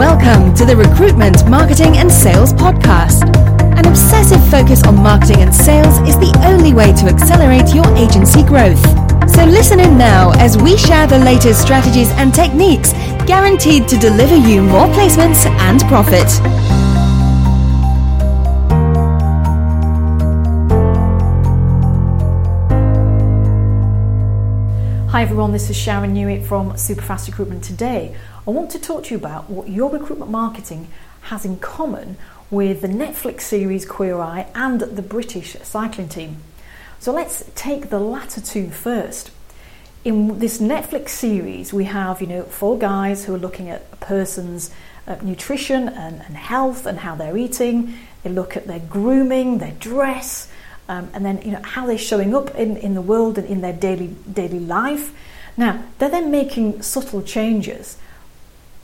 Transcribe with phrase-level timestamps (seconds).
[0.00, 3.20] Welcome to the Recruitment, Marketing and Sales Podcast.
[3.76, 8.42] An obsessive focus on marketing and sales is the only way to accelerate your agency
[8.42, 8.80] growth.
[9.30, 12.94] So listen in now as we share the latest strategies and techniques
[13.26, 16.89] guaranteed to deliver you more placements and profit.
[25.20, 27.62] Hi everyone, this is Sharon Newitt from Superfast Recruitment.
[27.62, 28.16] Today,
[28.46, 30.88] I want to talk to you about what your recruitment marketing
[31.20, 32.16] has in common
[32.50, 36.38] with the Netflix series Queer Eye and the British cycling team.
[37.00, 39.30] So let's take the latter two first.
[40.06, 43.96] In this Netflix series, we have you know four guys who are looking at a
[43.96, 44.70] person's
[45.06, 47.92] uh, nutrition and, and health and how they're eating.
[48.22, 50.48] They look at their grooming, their dress,
[50.90, 53.60] um, and then you know how they're showing up in, in the world and in
[53.60, 55.14] their daily daily life.
[55.56, 57.96] Now they're then making subtle changes,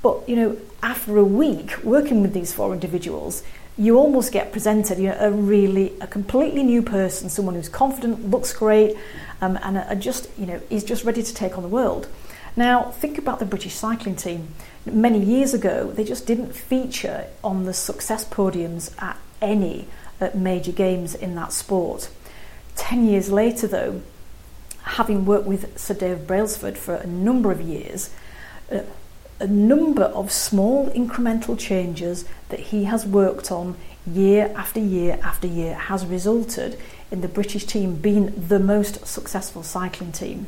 [0.03, 3.43] but you know after a week working with these four individuals,
[3.77, 8.31] you almost get presented you know a really a completely new person, someone who's confident,
[8.31, 8.97] looks great,
[9.41, 12.07] um, and are just you know is just ready to take on the world.
[12.55, 14.55] Now think about the British cycling team.
[14.87, 19.89] Many years ago, they just didn't feature on the success podiums at any
[20.21, 22.11] at major games in that sport.
[22.75, 24.03] Ten years later, though,
[24.83, 28.11] having worked with Sir Dave Brailsford for a number of years,
[28.71, 28.81] uh,
[29.39, 35.47] a number of small incremental changes that he has worked on year after year after
[35.47, 36.79] year has resulted
[37.11, 40.47] in the British team being the most successful cycling team.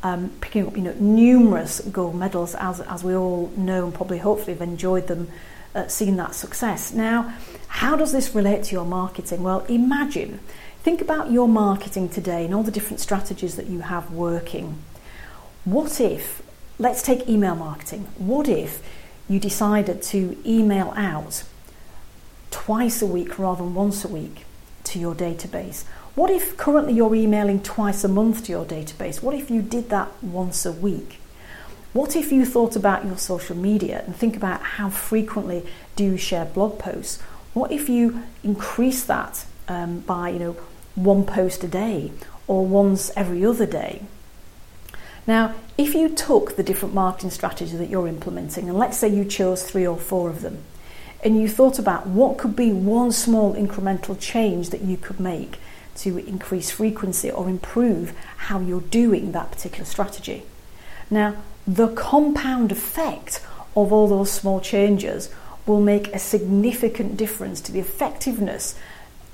[0.00, 4.18] Um, picking up you know numerous gold medals as, as we all know and probably
[4.18, 5.28] hopefully have enjoyed them
[5.74, 6.92] uh, seen that success.
[6.92, 7.34] Now,
[7.78, 9.44] how does this relate to your marketing?
[9.44, 10.40] Well, imagine,
[10.82, 14.82] think about your marketing today and all the different strategies that you have working.
[15.64, 16.42] What if,
[16.80, 18.82] let's take email marketing, what if
[19.28, 21.44] you decided to email out
[22.50, 24.44] twice a week rather than once a week
[24.82, 25.84] to your database?
[26.16, 29.22] What if currently you're emailing twice a month to your database?
[29.22, 31.20] What if you did that once a week?
[31.92, 35.64] What if you thought about your social media and think about how frequently
[35.94, 37.22] do you share blog posts?
[37.58, 40.56] What if you increase that um, by you know
[40.94, 42.12] one post a day
[42.46, 44.02] or once every other day?
[45.26, 49.24] Now, if you took the different marketing strategies that you're implementing, and let's say you
[49.24, 50.58] chose three or four of them,
[51.24, 55.58] and you thought about what could be one small incremental change that you could make
[55.96, 60.44] to increase frequency or improve how you're doing that particular strategy.
[61.10, 61.34] Now,
[61.66, 65.28] the compound effect of all those small changes
[65.68, 68.74] will make a significant difference to the effectiveness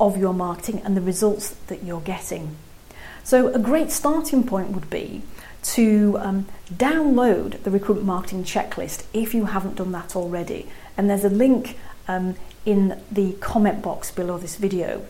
[0.01, 2.57] of your marketing and the results that you're getting.
[3.23, 5.23] So, a great starting point would be
[5.63, 10.69] to um, download the recruitment marketing checklist if you haven't done that already.
[10.97, 12.35] And there's a link um,
[12.67, 15.07] in the comment box below this video.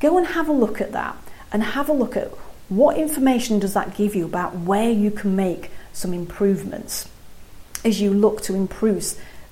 [0.00, 1.16] Go and have a look at that
[1.52, 2.28] and have a look at
[2.68, 7.08] what information does that give you about where you can make some improvements
[7.84, 9.04] as you look to improve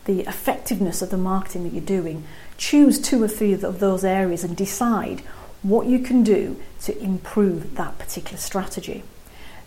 [0.05, 2.25] the effectiveness of the marketing that you're doing.
[2.57, 5.21] Choose two or three of those areas and decide
[5.63, 9.03] what you can do to improve that particular strategy.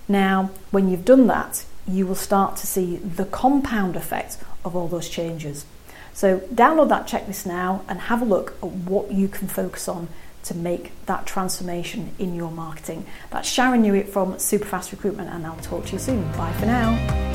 [0.07, 4.87] Now, when you've done that, you will start to see the compound effect of all
[4.87, 5.65] those changes.
[6.13, 10.07] So, download that checklist now and have a look at what you can focus on
[10.43, 13.05] to make that transformation in your marketing.
[13.31, 16.23] That's Sharon Newitt from Superfast Recruitment, and I'll talk to you soon.
[16.33, 17.32] Bye for now.